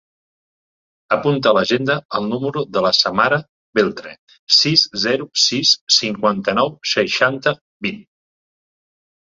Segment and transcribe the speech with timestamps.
[1.15, 3.39] Apunta a l'agenda el número de la Samara
[3.81, 4.15] Beltre:
[4.61, 7.55] sis, zero, sis, cinquanta-nou, seixanta,
[7.89, 8.05] vint.